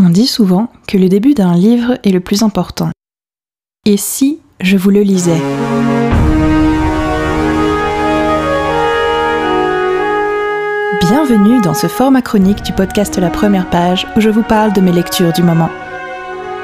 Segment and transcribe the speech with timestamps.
[0.00, 2.90] On dit souvent que le début d'un livre est le plus important.
[3.84, 5.40] Et si je vous le lisais?
[11.00, 14.80] Bienvenue dans ce format chronique du podcast La Première Page où je vous parle de
[14.80, 15.70] mes lectures du moment.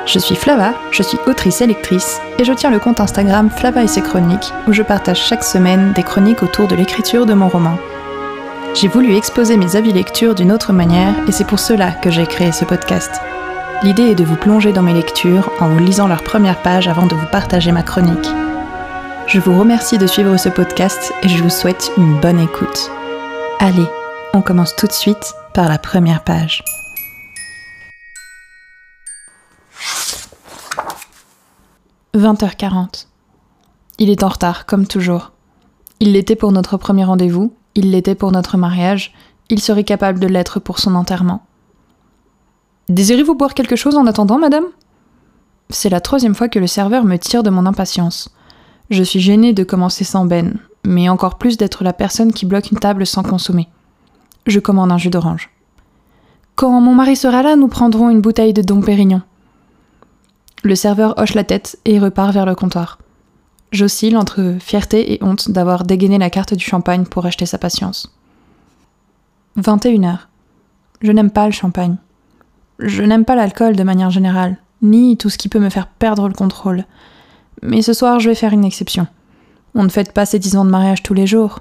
[0.07, 3.83] Je suis Flava, je suis autrice et lectrice et je tiens le compte Instagram Flava
[3.83, 7.49] et ses chroniques où je partage chaque semaine des chroniques autour de l'écriture de mon
[7.49, 7.79] roman.
[8.75, 12.27] J'ai voulu exposer mes avis lecture d'une autre manière et c'est pour cela que j'ai
[12.27, 13.21] créé ce podcast.
[13.85, 17.07] L'idée est de vous plonger dans mes lectures en vous lisant leurs premières pages avant
[17.07, 18.29] de vous partager ma chronique.
[19.29, 22.91] Je vous remercie de suivre ce podcast et je vous souhaite une bonne écoute.
[23.61, 23.87] Allez,
[24.33, 26.65] on commence tout de suite par la première page.
[32.17, 33.07] «20h40.
[33.99, 35.31] Il est en retard, comme toujours.
[36.01, 39.13] Il l'était pour notre premier rendez-vous, il l'était pour notre mariage,
[39.51, 41.45] il serait capable de l'être pour son enterrement.
[42.89, 44.65] Désirez-vous boire quelque chose en attendant, madame?
[45.71, 48.35] C'est la troisième fois que le serveur me tire de mon impatience.
[48.91, 52.71] Je suis gênée de commencer sans Ben, mais encore plus d'être la personne qui bloque
[52.71, 53.69] une table sans consommer.
[54.47, 55.51] Je commande un jus d'orange.
[56.55, 59.23] Quand mon mari sera là, nous prendrons une bouteille de Dom Pérignon.
[60.63, 62.99] Le serveur hoche la tête et repart vers le comptoir.
[63.75, 68.15] J'oscille entre fierté et honte d'avoir dégainé la carte du champagne pour acheter sa patience.
[69.59, 70.19] 21h.
[71.03, 71.97] Je n'aime pas le champagne.
[72.79, 76.29] Je n'aime pas l'alcool de manière générale, ni tout ce qui peut me faire perdre
[76.29, 76.85] le contrôle.
[77.63, 79.09] Mais ce soir, je vais faire une exception.
[79.75, 81.59] On ne fête pas ses dix ans de mariage tous les jours.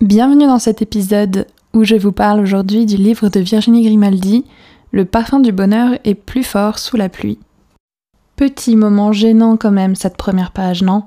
[0.00, 4.44] Bienvenue dans cet épisode où je vous parle aujourd'hui du livre de Virginie Grimaldi,
[4.90, 7.38] Le parfum du bonheur est plus fort sous la pluie.
[8.36, 11.04] Petit moment gênant quand même cette première page, non?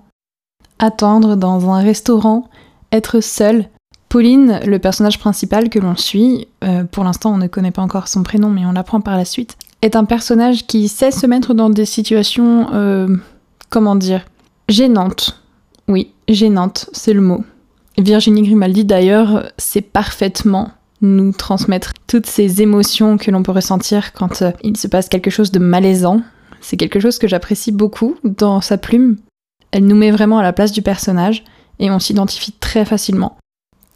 [0.80, 2.50] Attendre dans un restaurant,
[2.92, 3.66] être seul.
[4.10, 8.08] Pauline, le personnage principal que l'on suit, euh, pour l'instant on ne connaît pas encore
[8.08, 11.54] son prénom mais on l'apprend par la suite, est un personnage qui sait se mettre
[11.54, 13.16] dans des situations, euh,
[13.70, 14.26] comment dire,
[14.70, 15.42] gênantes.
[15.88, 17.44] Oui, gênantes, c'est le mot.
[17.98, 24.42] Virginie Grimaldi d'ailleurs sait parfaitement nous transmettre toutes ces émotions que l'on peut ressentir quand
[24.42, 26.22] euh, il se passe quelque chose de malaisant,
[26.66, 29.18] c'est quelque chose que j'apprécie beaucoup dans sa plume.
[29.72, 31.44] Elle nous met vraiment à la place du personnage
[31.78, 33.38] et on s'identifie très facilement.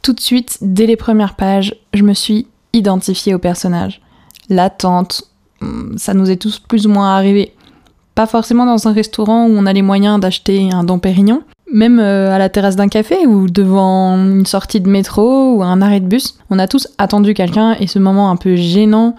[0.02, 4.00] Tout de suite, dès les premières pages, je me suis identifiée au personnage.
[4.48, 5.24] L'attente,
[5.60, 7.54] hmm, ça nous est tous plus ou moins arrivé.
[8.14, 11.42] Pas forcément dans un restaurant où on a les moyens d'acheter un Dom Pérignon,
[11.72, 15.82] même euh, à la terrasse d'un café ou devant une sortie de métro ou un
[15.82, 16.38] arrêt de bus.
[16.50, 19.16] On a tous attendu quelqu'un et ce moment un peu gênant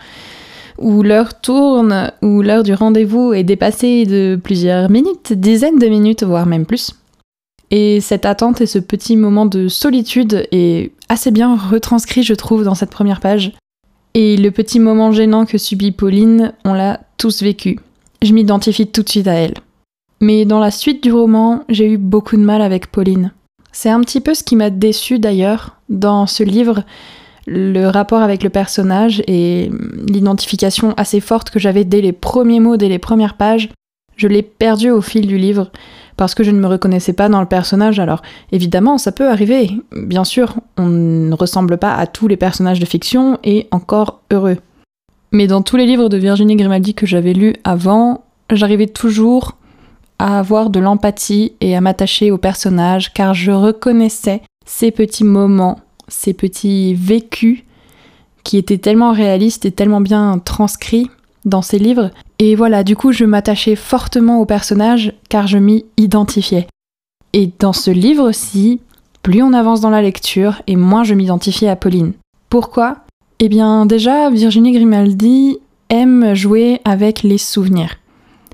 [0.82, 6.24] où l'heure tourne, où l'heure du rendez-vous est dépassée de plusieurs minutes, dizaines de minutes,
[6.24, 6.94] voire même plus.
[7.70, 12.64] Et cette attente et ce petit moment de solitude est assez bien retranscrit, je trouve,
[12.64, 13.54] dans cette première page.
[14.14, 17.80] Et le petit moment gênant que subit Pauline, on l'a tous vécu.
[18.22, 19.54] Je m'identifie tout de suite à elle.
[20.20, 23.32] Mais dans la suite du roman, j'ai eu beaucoup de mal avec Pauline.
[23.72, 26.84] C'est un petit peu ce qui m'a déçu d'ailleurs dans ce livre,
[27.48, 29.72] le rapport avec le personnage et
[30.08, 33.70] l'identification assez forte que j'avais dès les premiers mots, dès les premières pages,
[34.16, 35.72] je l'ai perdu au fil du livre
[36.18, 38.00] parce que je ne me reconnaissais pas dans le personnage.
[38.00, 38.22] Alors
[38.52, 39.72] évidemment, ça peut arriver.
[39.92, 44.58] Bien sûr, on ne ressemble pas à tous les personnages de fiction et encore heureux.
[45.32, 49.58] Mais dans tous les livres de Virginie Grimaldi que j'avais lus avant, j'arrivais toujours
[50.20, 55.80] à avoir de l'empathie et à m'attacher au personnage car je reconnaissais ces petits moments
[56.12, 57.64] ces petits vécus
[58.44, 61.10] qui étaient tellement réalistes et tellement bien transcrits
[61.46, 62.12] dans ces livres.
[62.40, 66.68] Et voilà, du coup, je m'attachais fortement au personnage car je m'y identifiais.
[67.34, 68.82] Et dans ce livre aussi,
[69.24, 72.14] plus on avance dans la lecture et moins je m'identifiais à Pauline.
[72.50, 72.98] Pourquoi?
[73.40, 75.58] Eh bien, déjà, Virginie Grimaldi
[75.90, 77.98] aime jouer avec les souvenirs.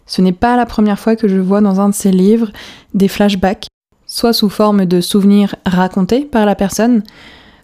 [0.06, 2.52] Ce n'est pas la première fois que je vois dans un de ses livres
[2.94, 3.68] des flashbacks,
[4.06, 7.04] soit sous forme de souvenirs racontés par la personne,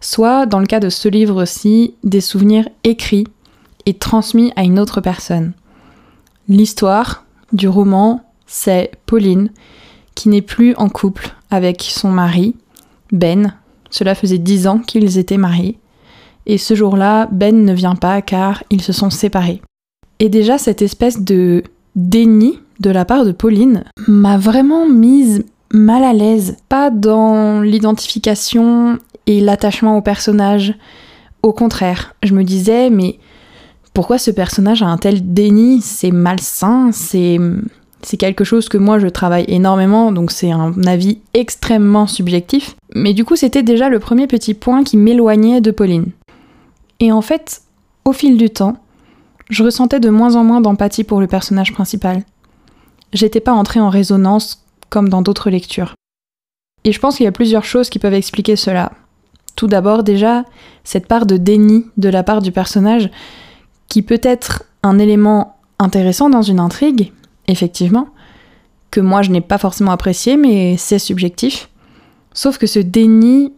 [0.04, 3.28] soit, dans le cas de ce livre-ci, des souvenirs écrits
[3.86, 5.54] et transmis à une autre personne.
[6.48, 9.50] L'histoire du roman, c'est Pauline,
[10.16, 12.56] qui n'est plus en couple avec son mari,
[13.12, 13.54] Ben.
[13.90, 15.78] Cela faisait dix ans qu'ils étaient mariés.
[16.46, 19.62] Et ce jour-là, Ben ne vient pas car ils se sont séparés.
[20.20, 21.64] Et déjà, cette espèce de
[21.96, 26.58] déni de la part de Pauline m'a vraiment mise mal à l'aise.
[26.70, 30.76] Pas dans l'identification et l'attachement au personnage.
[31.42, 33.20] Au contraire, je me disais, mais
[33.94, 35.82] pourquoi ce personnage a un tel déni?
[35.82, 37.40] C'est malsain, c'est
[38.06, 42.76] c'est quelque chose que moi je travaille énormément, donc c'est un avis extrêmement subjectif.
[42.96, 46.08] Mais du coup, c'était déjà le premier petit point qui m'éloignait de Pauline.
[47.00, 47.62] Et en fait,
[48.06, 48.78] au fil du temps,
[49.50, 52.24] je ressentais de moins en moins d'empathie pour le personnage principal.
[53.14, 55.94] J'étais pas entrée en résonance comme dans d'autres lectures.
[56.84, 58.92] Et je pense qu'il y a plusieurs choses qui peuvent expliquer cela.
[59.56, 60.44] Tout d'abord, déjà,
[60.84, 63.10] cette part de déni de la part du personnage,
[63.88, 67.12] qui peut être un élément intéressant dans une intrigue,
[67.48, 68.08] effectivement,
[68.92, 71.70] que moi je n'ai pas forcément apprécié, mais c'est subjectif.
[72.34, 73.54] Sauf que ce déni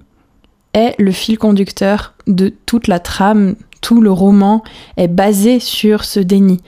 [0.74, 4.64] est le fil conducteur de toute la trame, tout le roman
[4.98, 6.62] est basé sur ce déni.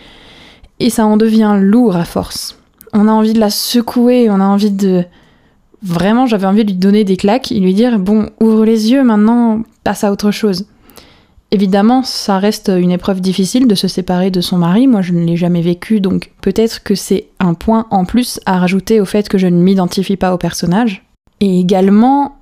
[0.80, 2.57] Et ça en devient lourd à force.
[2.94, 5.03] On a envie de la secouer, on a envie de...
[5.83, 9.03] Vraiment, j'avais envie de lui donner des claques et lui dire, bon, ouvre les yeux
[9.03, 10.65] maintenant, passe à autre chose.
[11.51, 15.24] Évidemment, ça reste une épreuve difficile de se séparer de son mari, moi je ne
[15.25, 19.29] l'ai jamais vécu, donc peut-être que c'est un point en plus à rajouter au fait
[19.29, 21.06] que je ne m'identifie pas au personnage.
[21.39, 22.35] Et également,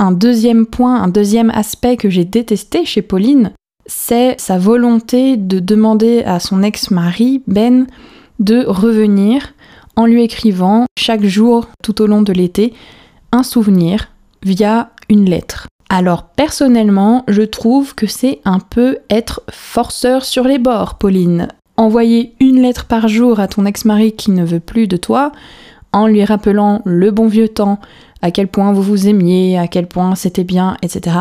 [0.00, 3.52] un deuxième point, un deuxième aspect que j'ai détesté chez Pauline,
[3.86, 7.86] c'est sa volonté de demander à son ex-mari, Ben,
[8.40, 9.54] de revenir
[9.96, 12.72] en lui écrivant chaque jour tout au long de l'été
[13.32, 14.10] un souvenir
[14.42, 15.68] via une lettre.
[15.88, 21.48] Alors personnellement, je trouve que c'est un peu être forceur sur les bords, Pauline.
[21.76, 25.32] Envoyer une lettre par jour à ton ex-mari qui ne veut plus de toi,
[25.92, 27.80] en lui rappelant le bon vieux temps,
[28.22, 31.16] à quel point vous vous aimiez, à quel point c'était bien, etc.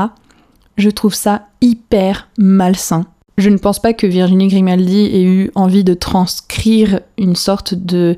[0.77, 3.05] Je trouve ça hyper malsain.
[3.37, 8.17] Je ne pense pas que Virginie Grimaldi ait eu envie de transcrire une sorte de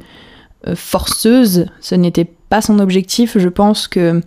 [0.75, 1.65] forceuse.
[1.79, 3.37] Ce n'était pas son objectif.
[3.37, 4.21] Je pense que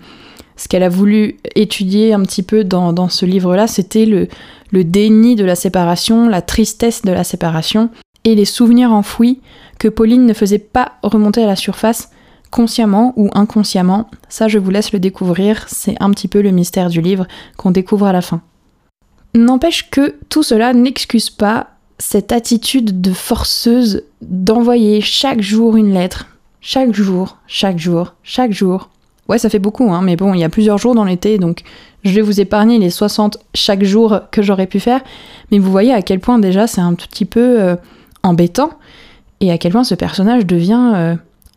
[0.57, 4.29] ce qu'elle a voulu étudier un petit peu dans, ce livre-là, c'était le,
[4.71, 7.91] le déni de la séparation, la tristesse de la séparation
[8.25, 9.41] et les souvenirs enfouis
[9.79, 12.11] que Pauline ne faisait pas remonter à la surface
[12.51, 16.89] consciemment ou inconsciemment, ça je vous laisse le découvrir, c'est un petit peu le mystère
[16.89, 17.27] du livre
[17.57, 18.43] qu'on découvre à la fin.
[19.35, 26.27] N'empêche que tout cela n'excuse pas cette attitude de forceuse d'envoyer chaque jour une lettre,
[26.61, 28.91] chaque jour, chaque jour, chaque jour.
[29.29, 31.63] Ouais, ça fait beaucoup, hein, mais bon, il y a plusieurs jours dans l'été, donc
[32.05, 35.01] je vais vous épargner les 60 chaque jour que j'aurais pu faire,
[35.51, 37.77] mais vous voyez à quel point déjà c'est un petit peu euh,
[38.23, 38.71] embêtant,
[39.41, 41.15] et à quel point ce personnage devient euh,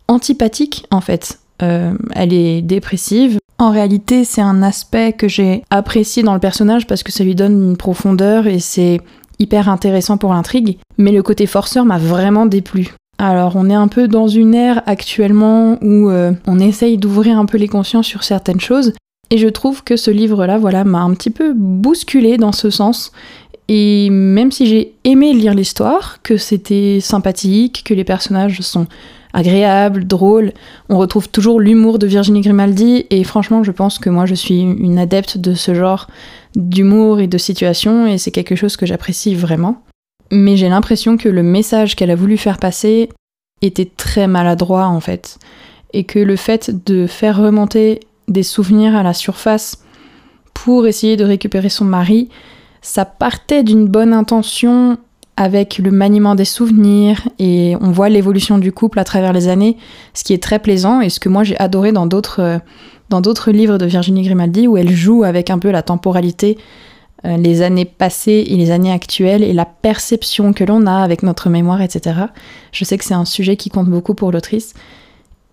[0.07, 1.39] antipathique en fait.
[1.61, 3.39] Euh, elle est dépressive.
[3.59, 7.33] En réalité, c'est un aspect que j'ai apprécié dans le personnage parce que ça lui
[7.33, 9.01] donne une profondeur et c'est
[9.39, 10.77] hyper intéressant pour l'intrigue.
[10.97, 12.93] Mais le côté forceur m'a vraiment déplu.
[13.19, 17.45] Alors, on est un peu dans une ère actuellement où euh, on essaye d'ouvrir un
[17.45, 18.93] peu les consciences sur certaines choses.
[19.29, 23.11] Et je trouve que ce livre-là, voilà, m'a un petit peu bousculé dans ce sens.
[23.67, 28.87] Et même si j'ai aimé lire l'histoire, que c'était sympathique, que les personnages sont
[29.37, 30.51] agréable, drôle.
[30.89, 34.61] On retrouve toujours l'humour de Virginie Grimaldi et franchement, je pense que moi je suis
[34.61, 36.07] une adepte de ce genre
[36.55, 39.83] d'humour et de situation et c'est quelque chose que j'apprécie vraiment.
[40.31, 43.09] Mais j'ai l'impression que le message qu'elle a voulu faire passer
[43.61, 45.37] était très maladroit en fait
[45.93, 49.83] et que le fait de faire remonter des souvenirs à la surface
[50.55, 52.29] pour essayer de récupérer son mari,
[52.81, 54.97] ça partait d'une bonne intention
[55.37, 59.77] avec le maniement des souvenirs et on voit l'évolution du couple à travers les années,
[60.13, 62.59] ce qui est très plaisant et ce que moi j'ai adoré dans d'autres euh,
[63.09, 66.57] dans d'autres livres de Virginie Grimaldi où elle joue avec un peu la temporalité,
[67.23, 71.23] euh, les années passées et les années actuelles et la perception que l'on a avec
[71.23, 72.19] notre mémoire, etc.
[72.73, 74.73] Je sais que c'est un sujet qui compte beaucoup pour l'autrice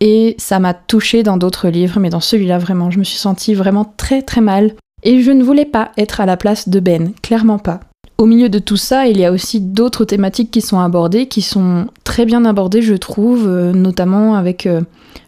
[0.00, 3.54] et ça m'a touchée dans d'autres livres, mais dans celui-là vraiment, je me suis sentie
[3.54, 7.12] vraiment très très mal et je ne voulais pas être à la place de Ben,
[7.22, 7.80] clairement pas.
[8.24, 11.42] Au milieu de tout ça, il y a aussi d'autres thématiques qui sont abordées, qui
[11.42, 14.80] sont très bien abordées, je trouve, euh, notamment avec euh,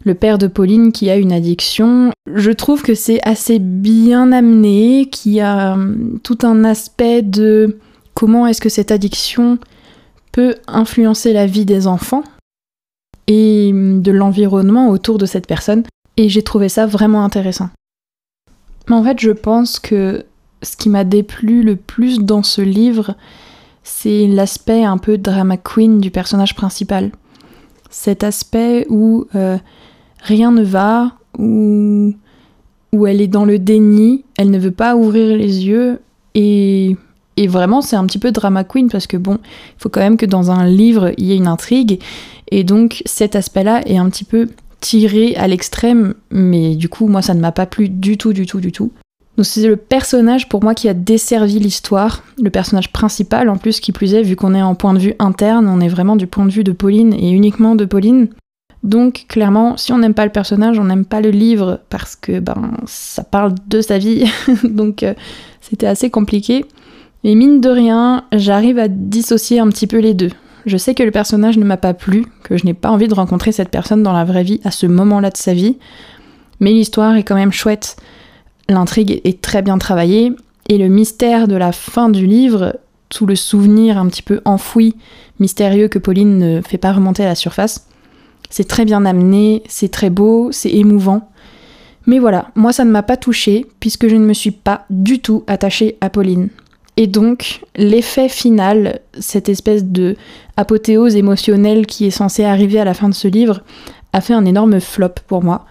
[0.05, 2.11] le père de Pauline qui a une addiction.
[2.35, 7.77] Je trouve que c'est assez bien amené, qu'il y a euh, tout un aspect de
[8.15, 9.59] comment est-ce que cette addiction
[10.33, 12.25] peut influencer la vie des enfants
[13.27, 15.83] et de l'environnement autour de cette personne.
[16.17, 17.69] Et j'ai trouvé ça vraiment intéressant.
[18.89, 20.25] En fait, je pense que
[20.67, 23.15] ce qui m'a déplu le plus dans ce livre,
[23.85, 27.13] c'est l'aspect un peu drama queen du personnage principal.
[27.89, 29.59] Cet aspect où euh,
[30.23, 32.13] rien ne va, où,
[32.93, 36.01] où elle est dans le déni, elle ne veut pas ouvrir les yeux
[36.35, 36.97] et,
[37.37, 40.17] et vraiment c'est un petit peu drama queen parce que bon, il faut quand même
[40.17, 42.03] que dans un livre il y ait une intrigue
[42.51, 44.49] et donc cet aspect-là est un petit peu
[44.81, 48.47] tiré à l'extrême mais du coup moi ça ne m'a pas plu du tout du
[48.47, 48.91] tout du tout.
[49.37, 53.81] Donc c'est le personnage pour moi qui a desservi l'histoire, le personnage principal en plus
[53.81, 56.27] qui plus est, vu qu'on est en point de vue interne, on est vraiment du
[56.27, 58.29] point de vue de Pauline et uniquement de Pauline.
[58.83, 62.39] Donc clairement, si on n'aime pas le personnage, on n'aime pas le livre parce que
[62.39, 64.25] ben ça parle de sa vie,
[64.65, 65.13] donc euh,
[65.61, 66.65] c'était assez compliqué.
[67.25, 70.31] Mais mine de rien, j'arrive à dissocier un petit peu les deux.
[70.65, 73.15] Je sais que le personnage ne m'a pas plu, que je n'ai pas envie de
[73.15, 75.79] rencontrer cette personne dans la vraie vie à ce moment-là de sa vie,
[76.61, 77.97] mais l'histoire est quand même chouette.
[78.69, 80.33] L'intrigue est très bien travaillée,
[80.69, 82.77] et le mystère de la fin du livre,
[83.09, 84.97] tout le souvenir un petit peu enfoui,
[85.39, 87.87] mystérieux que Pauline ne fait pas remonter à la surface,
[88.51, 91.31] c'est très bien amené, c'est très beau, c'est émouvant.
[92.07, 95.21] Mais voilà, moi ça ne m'a pas touché puisque je ne me suis pas du
[95.21, 96.49] tout attachée à Pauline.
[96.97, 100.17] Et donc, l'effet final, cette espèce de
[100.57, 103.63] apothéose émotionnelle qui est censée arriver à la fin de ce livre,
[104.15, 105.67] a fait un énorme flop pour moi.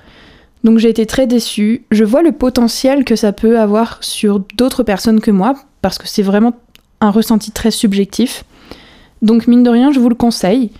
[0.65, 1.86] Donc j'ai été très déçue.
[1.91, 5.53] Je vois le potentiel que ça peut avoir sur d'autres personnes que moi,
[5.84, 6.53] parce que c'est vraiment
[7.01, 8.45] un ressenti très subjectif.
[9.22, 10.72] Donc mine de rien, je vous le conseille,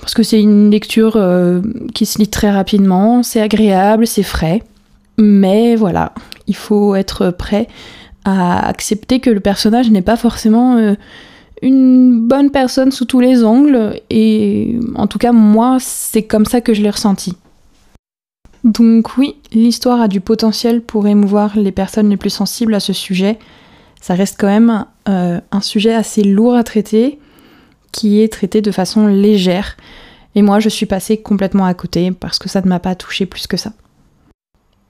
[0.00, 1.60] parce que c'est une lecture euh,
[1.94, 4.64] qui se lit très rapidement, c'est agréable, c'est frais.
[5.16, 6.12] Mais voilà,
[6.48, 7.68] il faut être prêt
[8.24, 10.94] à accepter que le personnage n'est pas forcément euh,
[11.62, 16.60] une bonne personne sous tous les angles, et en tout cas moi, c'est comme ça
[16.60, 17.36] que je l'ai ressenti.
[18.64, 22.92] Donc oui, l'histoire a du potentiel pour émouvoir les personnes les plus sensibles à ce
[22.92, 23.38] sujet.
[24.00, 27.18] Ça reste quand même euh, un sujet assez lourd à traiter,
[27.92, 29.76] qui est traité de façon légère.
[30.34, 33.26] Et moi, je suis passée complètement à côté parce que ça ne m'a pas touché
[33.26, 33.72] plus que ça.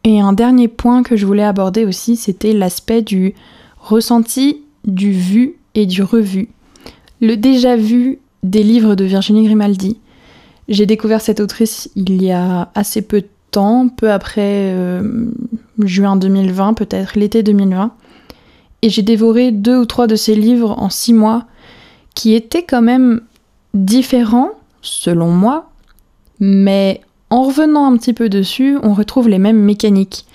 [0.05, 3.35] Et un dernier point que je voulais aborder aussi, c'était l'aspect du
[3.79, 6.49] ressenti, du vu et du revu.
[7.21, 9.99] Le déjà vu des livres de Virginie Grimaldi.
[10.69, 15.27] J'ai découvert cette autrice il y a assez peu de temps, peu après euh,
[15.79, 17.93] juin 2020, peut-être l'été 2020.
[18.83, 21.45] Et j'ai dévoré deux ou trois de ses livres en six mois,
[22.15, 23.21] qui étaient quand même
[23.75, 24.51] différents,
[24.83, 25.71] selon moi,
[26.41, 30.27] mais en revenant un petit peu dessus, on retrouve les mêmes mécaniques,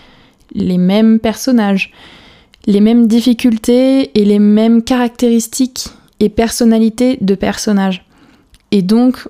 [0.53, 1.91] les mêmes personnages,
[2.67, 5.87] les mêmes difficultés et les mêmes caractéristiques
[6.19, 8.05] et personnalités de personnages.
[8.71, 9.27] Et donc,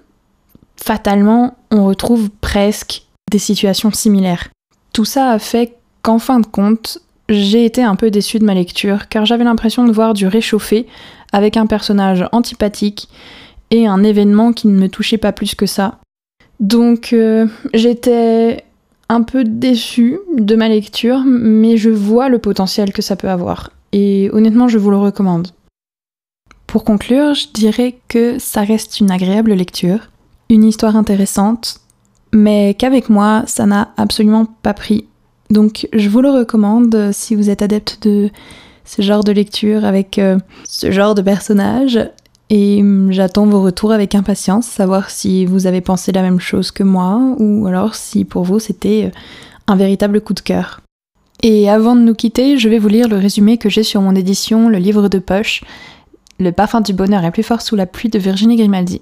[0.77, 3.04] fatalement, on retrouve presque
[3.35, 4.47] des situations similaires.
[4.93, 8.53] Tout ça a fait qu'en fin de compte, j'ai été un peu déçue de ma
[8.53, 10.87] lecture, car j'avais l'impression de voir du réchauffé
[11.33, 13.09] avec un personnage antipathique
[13.71, 15.99] et un événement qui ne me touchait pas plus que ça.
[16.61, 18.63] Donc euh, j'étais
[19.09, 23.71] un peu déçue de ma lecture, mais je vois le potentiel que ça peut avoir.
[23.91, 25.49] Et honnêtement, je vous le recommande.
[26.67, 29.99] Pour conclure, je dirais que ça reste une agréable lecture,
[30.49, 31.81] une histoire intéressante,
[32.35, 35.05] mais qu'avec moi, ça n'a absolument pas pris.
[35.49, 38.29] Donc je vous le recommande si vous êtes adepte de
[38.83, 40.37] ce genre de lecture avec euh,
[40.67, 41.99] ce genre de personnage.
[42.49, 46.71] Et hum, j'attends vos retours avec impatience, savoir si vous avez pensé la même chose
[46.71, 49.17] que moi ou alors si pour vous c'était euh,
[49.67, 50.81] un véritable coup de cœur.
[51.41, 54.15] Et avant de nous quitter, je vais vous lire le résumé que j'ai sur mon
[54.15, 55.63] édition, le livre de poche,
[56.39, 59.01] Le parfum du bonheur est plus fort sous la pluie de Virginie Grimaldi.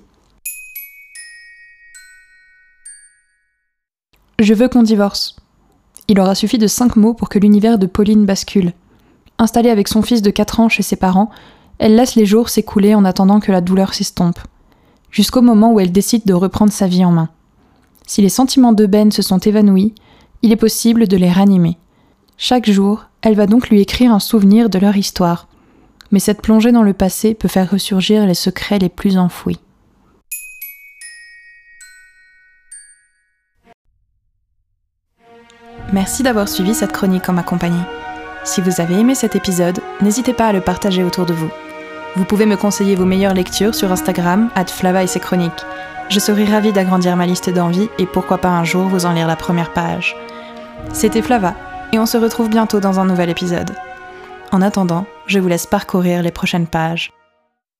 [4.43, 5.37] Je veux qu'on divorce.
[6.09, 8.73] Il aura suffi de cinq mots pour que l'univers de Pauline bascule.
[9.37, 11.29] Installée avec son fils de 4 ans chez ses parents,
[11.77, 14.39] elle laisse les jours s'écouler en attendant que la douleur s'estompe,
[15.11, 17.29] jusqu'au moment où elle décide de reprendre sa vie en main.
[18.05, 19.95] Si les sentiments de Ben se sont évanouis,
[20.41, 21.77] il est possible de les ranimer.
[22.35, 25.47] Chaque jour, elle va donc lui écrire un souvenir de leur histoire.
[26.11, 29.59] Mais cette plongée dans le passé peut faire ressurgir les secrets les plus enfouis.
[35.93, 37.83] Merci d'avoir suivi cette chronique en ma compagnie.
[38.43, 41.51] Si vous avez aimé cet épisode, n'hésitez pas à le partager autour de vous.
[42.15, 45.51] Vous pouvez me conseiller vos meilleures lectures sur Instagram, at Flava et ses chroniques.
[46.09, 49.27] Je serai ravie d'agrandir ma liste d'envies et pourquoi pas un jour vous en lire
[49.27, 50.15] la première page.
[50.93, 51.53] C'était Flava,
[51.91, 53.71] et on se retrouve bientôt dans un nouvel épisode.
[54.51, 57.13] En attendant, je vous laisse parcourir les prochaines pages.